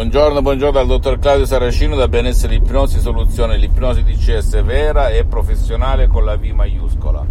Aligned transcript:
Buongiorno, 0.00 0.40
buongiorno 0.40 0.78
dal 0.78 0.86
dottor 0.86 1.18
Claudio 1.18 1.44
Saracino 1.44 1.94
da 1.94 2.08
Benessere 2.08 2.54
Ipnosi 2.54 3.00
Soluzione, 3.00 3.58
l'ipnosi 3.58 4.02
DCS 4.02 4.62
vera 4.62 5.10
e 5.10 5.26
professionale 5.26 6.06
con 6.06 6.24
la 6.24 6.38
V 6.38 6.42
maiuscola. 6.42 7.22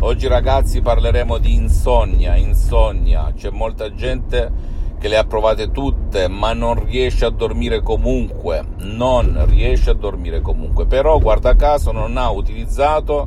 Oggi 0.00 0.26
ragazzi 0.26 0.82
parleremo 0.82 1.38
di 1.38 1.54
insonnia, 1.54 2.36
insonnia, 2.36 3.32
c'è 3.34 3.48
molta 3.48 3.94
gente 3.94 4.52
che 4.98 5.08
le 5.08 5.16
ha 5.16 5.24
provate 5.24 5.70
tutte 5.70 6.28
ma 6.28 6.52
non 6.52 6.84
riesce 6.84 7.24
a 7.24 7.30
dormire 7.30 7.80
comunque, 7.80 8.62
non 8.80 9.46
riesce 9.48 9.88
a 9.88 9.94
dormire 9.94 10.42
comunque, 10.42 10.84
però 10.84 11.18
guarda 11.18 11.56
caso 11.56 11.92
non 11.92 12.18
ha 12.18 12.28
utilizzato 12.28 13.26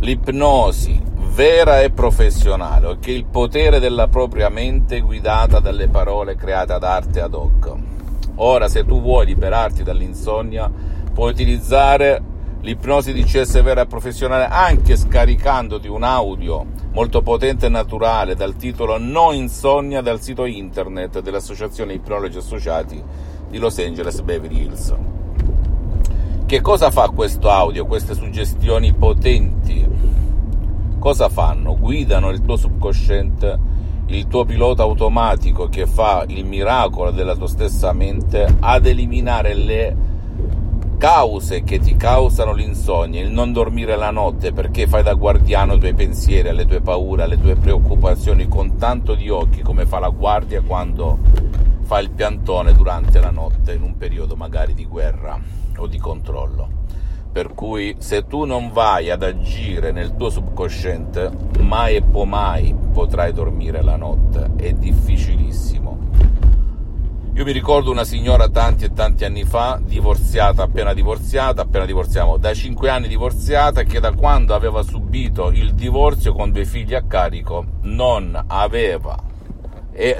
l'ipnosi. 0.00 1.06
Vera 1.32 1.80
e 1.80 1.90
professionale, 1.90 2.98
che 2.98 3.12
il 3.12 3.24
potere 3.24 3.78
della 3.78 4.08
propria 4.08 4.48
mente 4.48 4.98
guidata 4.98 5.60
dalle 5.60 5.86
parole 5.86 6.34
create 6.34 6.72
ad 6.72 6.82
arte 6.82 7.20
ad 7.20 7.34
hoc. 7.34 7.76
Ora, 8.42 8.68
se 8.68 8.86
tu 8.86 9.02
vuoi 9.02 9.26
liberarti 9.26 9.82
dall'insonnia, 9.82 10.70
puoi 11.12 11.30
utilizzare 11.30 12.22
l'ipnosi 12.60 13.12
di 13.12 13.24
CS 13.24 13.62
vera 13.62 13.82
e 13.82 13.86
professionale 13.86 14.46
anche 14.46 14.96
scaricandoti 14.96 15.88
un 15.88 16.02
audio 16.02 16.64
molto 16.92 17.20
potente 17.20 17.66
e 17.66 17.68
naturale 17.68 18.34
dal 18.34 18.56
titolo 18.56 18.96
No 18.98 19.32
Insonnia 19.32 20.00
dal 20.00 20.22
sito 20.22 20.46
internet 20.46 21.20
dell'Associazione 21.20 21.92
Ipnologi 21.92 22.38
Associati 22.38 23.02
di 23.50 23.58
Los 23.58 23.78
Angeles 23.78 24.22
Beverly 24.22 24.62
Hills. 24.62 24.94
Che 26.46 26.60
cosa 26.62 26.90
fa 26.90 27.10
questo 27.10 27.50
audio, 27.50 27.84
queste 27.84 28.14
suggestioni 28.14 28.94
potenti? 28.94 29.86
Cosa 30.98 31.28
fanno? 31.28 31.76
Guidano 31.78 32.30
il 32.30 32.40
tuo 32.40 32.56
subconsciente 32.56 33.58
il 34.10 34.26
tuo 34.26 34.44
pilota 34.44 34.82
automatico 34.82 35.68
che 35.68 35.86
fa 35.86 36.24
il 36.26 36.44
miracolo 36.44 37.12
della 37.12 37.36
tua 37.36 37.46
stessa 37.46 37.92
mente 37.92 38.56
ad 38.58 38.86
eliminare 38.86 39.54
le 39.54 39.96
cause 40.98 41.62
che 41.62 41.78
ti 41.78 41.96
causano 41.96 42.52
l'insonnia, 42.52 43.22
il 43.22 43.30
non 43.30 43.52
dormire 43.52 43.96
la 43.96 44.10
notte 44.10 44.52
perché 44.52 44.88
fai 44.88 45.04
da 45.04 45.14
guardiano 45.14 45.74
ai 45.74 45.78
tuoi 45.78 45.94
pensieri, 45.94 46.48
alle 46.48 46.66
tue 46.66 46.80
paure, 46.80 47.22
alle 47.22 47.38
tue 47.38 47.54
preoccupazioni 47.54 48.48
con 48.48 48.76
tanto 48.76 49.14
di 49.14 49.28
occhi 49.28 49.62
come 49.62 49.86
fa 49.86 50.00
la 50.00 50.10
guardia 50.10 50.60
quando 50.60 51.18
fa 51.82 52.00
il 52.00 52.10
piantone 52.10 52.72
durante 52.72 53.20
la 53.20 53.30
notte 53.30 53.74
in 53.74 53.82
un 53.82 53.96
periodo 53.96 54.34
magari 54.34 54.74
di 54.74 54.86
guerra 54.86 55.40
o 55.76 55.86
di 55.86 55.98
controllo. 55.98 56.68
Per 57.32 57.54
cui 57.54 57.94
se 57.98 58.26
tu 58.26 58.44
non 58.44 58.72
vai 58.72 59.08
ad 59.08 59.22
agire 59.22 59.92
nel 59.92 60.16
tuo 60.16 60.30
subconsciente, 60.30 61.30
mai 61.60 61.94
e 61.94 62.02
poi 62.02 62.26
mai 62.26 62.74
potrai 62.92 63.32
dormire 63.32 63.82
la 63.82 63.94
notte. 63.94 64.50
È 64.56 64.72
difficilissimo. 64.72 65.98
Io 67.34 67.44
mi 67.44 67.52
ricordo 67.52 67.92
una 67.92 68.02
signora 68.02 68.48
tanti 68.48 68.84
e 68.84 68.92
tanti 68.92 69.24
anni 69.24 69.44
fa, 69.44 69.80
divorziata, 69.80 70.64
appena 70.64 70.92
divorziata, 70.92 71.62
appena 71.62 71.84
divorziamo, 71.84 72.36
da 72.36 72.52
5 72.52 72.90
anni 72.90 73.06
divorziata, 73.06 73.84
che 73.84 74.00
da 74.00 74.12
quando 74.12 74.52
aveva 74.52 74.82
subito 74.82 75.50
il 75.52 75.72
divorzio 75.72 76.34
con 76.34 76.50
due 76.50 76.64
figli 76.64 76.94
a 76.94 77.04
carico 77.04 77.64
non 77.82 78.38
aveva, 78.48 79.16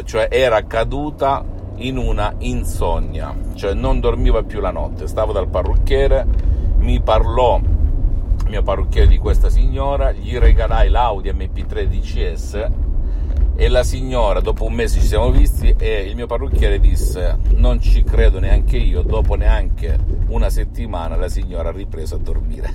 cioè 0.04 0.28
era 0.30 0.64
caduta 0.64 1.44
in 1.76 1.98
una 1.98 2.34
insonnia, 2.38 3.34
cioè 3.54 3.74
non 3.74 3.98
dormiva 3.98 4.44
più 4.44 4.60
la 4.60 4.70
notte. 4.70 5.08
Stavo 5.08 5.32
dal 5.32 5.48
parrucchiere 5.48 6.26
mi 6.80 7.00
parlò 7.00 7.58
il 7.58 8.48
mio 8.48 8.62
parrucchiere 8.62 9.06
di 9.06 9.18
questa 9.18 9.48
signora, 9.48 10.12
gli 10.12 10.36
regalai 10.36 10.88
l'Audi 10.88 11.30
MP3 11.30 11.84
DCS 11.84 12.68
e 13.54 13.68
la 13.68 13.82
signora, 13.82 14.40
dopo 14.40 14.64
un 14.64 14.72
mese 14.72 15.00
ci 15.00 15.06
siamo 15.06 15.30
visti 15.30 15.74
e 15.78 16.00
il 16.00 16.16
mio 16.16 16.26
parrucchiere 16.26 16.80
disse 16.80 17.38
non 17.54 17.80
ci 17.80 18.02
credo 18.02 18.40
neanche 18.40 18.78
io, 18.78 19.02
dopo 19.02 19.34
neanche 19.34 19.98
una 20.28 20.48
settimana 20.48 21.16
la 21.16 21.28
signora 21.28 21.68
ha 21.68 21.72
ripreso 21.72 22.16
a 22.16 22.18
dormire. 22.18 22.72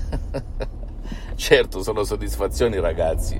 certo 1.34 1.82
sono 1.82 2.04
soddisfazioni 2.04 2.78
ragazzi, 2.78 3.36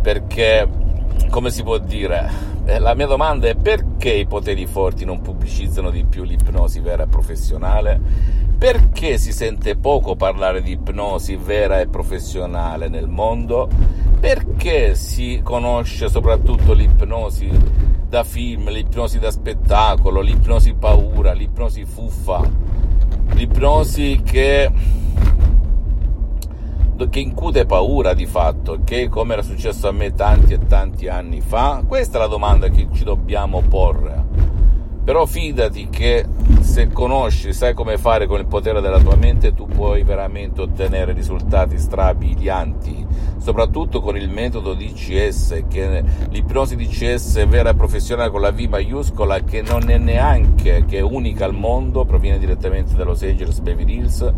perché 0.00 0.84
come 1.30 1.50
si 1.50 1.62
può 1.62 1.78
dire, 1.78 2.30
eh, 2.64 2.78
la 2.78 2.94
mia 2.94 3.06
domanda 3.06 3.48
è 3.48 3.56
perché 3.56 4.12
i 4.12 4.26
poteri 4.26 4.66
forti 4.66 5.04
non 5.04 5.20
pubblicizzano 5.20 5.90
di 5.90 6.04
più 6.04 6.22
l'ipnosi 6.22 6.80
vera 6.80 7.02
e 7.02 7.06
professionale? 7.08 8.00
Perché 8.58 9.18
si 9.18 9.32
sente 9.32 9.76
poco 9.76 10.16
parlare 10.16 10.62
di 10.62 10.72
ipnosi 10.72 11.36
vera 11.36 11.78
e 11.78 11.88
professionale 11.88 12.88
nel 12.88 13.06
mondo? 13.06 13.68
Perché 14.18 14.94
si 14.94 15.40
conosce 15.42 16.08
soprattutto 16.08 16.72
l'ipnosi 16.72 17.50
da 18.08 18.24
film, 18.24 18.70
l'ipnosi 18.70 19.18
da 19.18 19.30
spettacolo, 19.30 20.22
l'ipnosi 20.22 20.72
paura, 20.72 21.32
l'ipnosi 21.32 21.84
fuffa, 21.84 22.40
l'ipnosi 23.34 24.22
che, 24.24 24.70
che 27.10 27.20
incute 27.20 27.66
paura 27.66 28.14
di 28.14 28.24
fatto, 28.24 28.80
che 28.84 29.10
come 29.10 29.34
era 29.34 29.42
successo 29.42 29.86
a 29.86 29.92
me 29.92 30.14
tanti 30.14 30.54
e 30.54 30.66
tanti 30.66 31.08
anni 31.08 31.42
fa? 31.42 31.84
Questa 31.86 32.16
è 32.16 32.20
la 32.22 32.26
domanda 32.26 32.68
che 32.68 32.88
ci 32.94 33.04
dobbiamo 33.04 33.60
porre. 33.60 34.25
Però 35.06 35.24
fidati 35.24 35.88
che 35.88 36.26
se 36.62 36.88
conosci, 36.88 37.52
sai 37.52 37.74
come 37.74 37.96
fare 37.96 38.26
con 38.26 38.40
il 38.40 38.46
potere 38.46 38.80
della 38.80 38.98
tua 38.98 39.14
mente, 39.14 39.54
tu 39.54 39.66
puoi 39.66 40.02
veramente 40.02 40.62
ottenere 40.62 41.12
risultati 41.12 41.78
strabilianti, 41.78 43.06
soprattutto 43.38 44.00
con 44.00 44.16
il 44.16 44.28
metodo 44.28 44.74
DCS, 44.74 45.62
che 45.68 46.02
l'ipnosi 46.30 46.74
DCS 46.74 47.46
vera 47.46 47.70
e 47.70 47.74
professionale 47.76 48.30
con 48.30 48.40
la 48.40 48.50
V 48.50 48.58
maiuscola, 48.62 49.44
che 49.44 49.62
non 49.62 49.88
è 49.90 49.96
neanche, 49.96 50.84
che 50.88 50.98
è 50.98 51.02
unica 51.02 51.44
al 51.44 51.54
mondo, 51.54 52.04
proviene 52.04 52.40
direttamente 52.40 52.96
da 52.96 53.04
Los 53.04 53.22
Angeles 53.22 53.60
Beverly 53.60 53.98
Hills, 53.98 54.32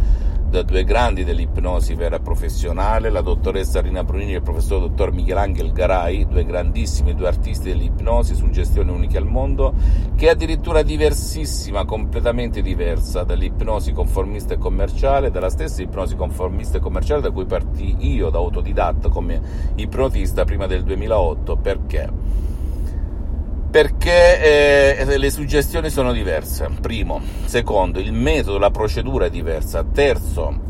da 0.48 0.62
due 0.62 0.82
grandi 0.82 1.24
dell'ipnosi 1.24 1.94
vera 1.94 2.20
professionale, 2.20 3.10
la 3.10 3.20
dottoressa 3.20 3.82
Rina 3.82 4.02
Brunini 4.02 4.32
e 4.32 4.36
il 4.36 4.42
professor 4.42 4.80
dottor 4.80 5.12
Michelangelo 5.12 5.72
Garai, 5.72 6.26
due 6.26 6.44
grandissimi, 6.44 7.14
due 7.14 7.28
artisti 7.28 7.68
dell'ipnosi, 7.68 8.34
suggestione 8.34 8.90
unica 8.90 9.18
al 9.18 9.26
mondo, 9.26 9.74
che 10.16 10.26
è 10.26 10.30
addirittura 10.30 10.82
diversissima, 10.82 11.84
completamente 11.84 12.62
diversa 12.62 13.24
dall'ipnosi 13.24 13.92
conformista 13.92 14.54
e 14.54 14.58
commerciale, 14.58 15.30
dalla 15.30 15.50
stessa 15.50 15.82
ipnosi 15.82 16.16
conformista 16.16 16.78
e 16.78 16.80
commerciale 16.80 17.20
da 17.20 17.30
cui 17.30 17.44
partì 17.44 17.96
io 17.98 18.30
da 18.30 18.38
autodidatta 18.38 19.10
come 19.10 19.40
ipnotista 19.74 20.44
prima 20.44 20.66
del 20.66 20.82
2008, 20.82 21.56
perché? 21.56 22.46
Perché 23.70 24.96
eh, 24.98 25.18
le 25.18 25.30
suggestioni 25.30 25.90
sono 25.90 26.12
diverse. 26.12 26.68
Primo, 26.80 27.20
secondo, 27.44 27.98
il 27.98 28.12
metodo, 28.12 28.58
la 28.58 28.70
procedura 28.70 29.26
è 29.26 29.30
diversa. 29.30 29.84
Terzo, 29.84 30.66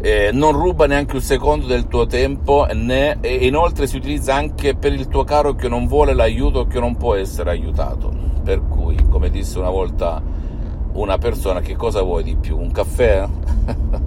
eh, 0.00 0.30
non 0.32 0.52
ruba 0.52 0.86
neanche 0.86 1.14
un 1.14 1.22
secondo 1.22 1.66
del 1.66 1.86
tuo 1.86 2.06
tempo 2.06 2.66
né, 2.72 3.18
e 3.20 3.46
inoltre 3.46 3.86
si 3.86 3.96
utilizza 3.96 4.34
anche 4.34 4.74
per 4.74 4.92
il 4.92 5.08
tuo 5.08 5.24
caro 5.24 5.54
che 5.54 5.68
non 5.68 5.86
vuole 5.86 6.12
l'aiuto 6.12 6.60
o 6.60 6.66
che 6.66 6.80
non 6.80 6.96
può 6.96 7.14
essere 7.14 7.50
aiutato. 7.50 8.30
Per 8.42 8.66
cui, 8.68 8.96
come 9.08 9.30
disse 9.30 9.58
una 9.58 9.70
volta 9.70 10.20
una 10.94 11.18
persona, 11.18 11.60
che 11.60 11.76
cosa 11.76 12.02
vuoi 12.02 12.24
di 12.24 12.36
più? 12.36 12.58
Un 12.58 12.70
caffè? 12.70 13.28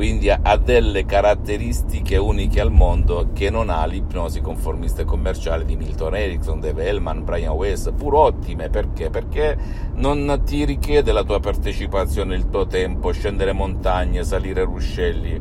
quindi 0.00 0.30
ha 0.30 0.56
delle 0.56 1.04
caratteristiche 1.04 2.16
uniche 2.16 2.58
al 2.62 2.72
mondo 2.72 3.32
che 3.34 3.50
non 3.50 3.68
ha 3.68 3.84
l'ipnosi 3.84 4.40
conformista 4.40 5.02
e 5.02 5.04
commerciale 5.04 5.66
di 5.66 5.76
Milton 5.76 6.16
Erickson, 6.16 6.58
Dave 6.58 6.86
Hellman, 6.86 7.22
Brian 7.22 7.52
Weiss, 7.52 7.92
pur 7.92 8.14
ottime. 8.14 8.70
Perché? 8.70 9.10
Perché 9.10 9.58
non 9.96 10.40
ti 10.46 10.64
richiede 10.64 11.12
la 11.12 11.22
tua 11.22 11.38
partecipazione, 11.38 12.34
il 12.34 12.48
tuo 12.48 12.66
tempo, 12.66 13.12
scendere 13.12 13.52
montagne, 13.52 14.24
salire 14.24 14.64
ruscelli, 14.64 15.38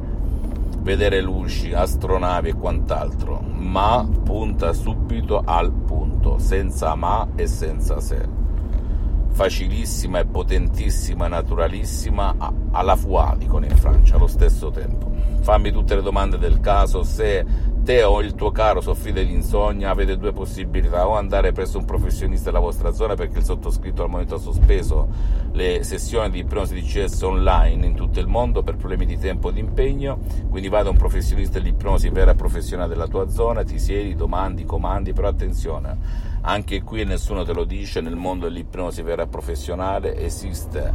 vedere 0.79 1.21
luci, 1.21 1.71
astronavi 1.71 2.49
e 2.49 2.53
quant'altro, 2.55 3.39
ma 3.39 4.05
punta 4.25 4.73
subito 4.73 5.41
al 5.41 5.71
punto, 5.71 6.37
senza 6.37 6.95
ma 6.95 7.29
e 7.37 7.47
senza 7.47 8.01
se 8.01 8.38
facilissima 9.39 10.19
e 10.19 10.25
potentissima 10.25 11.29
naturalissima 11.29 12.35
alla 12.71 12.97
FUA, 12.97 13.35
dicono 13.37 13.63
in 13.63 13.77
Francia, 13.77 14.17
allo 14.17 14.27
stesso 14.27 14.69
tempo. 14.69 15.09
Fammi 15.39 15.71
tutte 15.71 15.95
le 15.95 16.01
domande 16.01 16.37
del 16.37 16.59
caso, 16.59 17.03
se 17.03 17.45
te 17.83 18.03
o 18.03 18.21
il 18.21 18.35
tuo 18.35 18.51
caro 18.51 18.81
soffrite 18.81 19.25
di 19.25 19.33
insonnia 19.33 19.89
avete 19.89 20.17
due 20.17 20.31
possibilità, 20.31 21.07
o 21.07 21.15
andare 21.15 21.51
presso 21.51 21.77
un 21.77 21.85
professionista 21.85 22.45
della 22.51 22.61
vostra 22.61 22.91
zona 22.91 23.15
perché 23.15 23.39
il 23.39 23.45
sottoscritto 23.45 24.03
al 24.03 24.09
momento 24.09 24.35
ha 24.35 24.39
sospeso 24.39 25.07
le 25.51 25.83
sessioni 25.83 26.29
di 26.29 26.39
ipnosi 26.39 26.73
di 26.73 26.81
CS 26.81 27.21
online 27.21 27.85
in 27.85 27.95
tutto 27.95 28.19
il 28.19 28.27
mondo 28.27 28.63
per 28.63 28.75
problemi 28.75 29.05
di 29.05 29.17
tempo 29.17 29.49
e 29.49 29.53
di 29.53 29.59
impegno, 29.59 30.19
quindi 30.49 30.69
vai 30.69 30.83
da 30.83 30.89
un 30.89 30.97
professionista 30.97 31.59
dell'ipnosi 31.59 32.09
vera 32.09 32.31
e 32.31 32.35
professionale 32.35 32.89
della 32.89 33.07
tua 33.07 33.29
zona, 33.29 33.63
ti 33.63 33.79
siedi, 33.79 34.15
domandi, 34.15 34.65
comandi, 34.65 35.13
però 35.13 35.27
attenzione 35.27 36.27
anche 36.41 36.83
qui 36.83 37.03
nessuno 37.03 37.43
te 37.43 37.53
lo 37.53 37.65
dice, 37.65 38.01
nel 38.01 38.15
mondo 38.15 38.47
dell'ipnosi 38.47 39.01
vera 39.01 39.27
professionale 39.27 40.17
esiste 40.17 40.93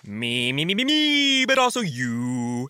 Me, 0.05 0.51
me, 0.51 0.65
me, 0.65 0.75
me, 0.75 0.83
me, 0.83 1.45
but 1.45 1.57
also 1.57 1.81
you. 1.81 2.69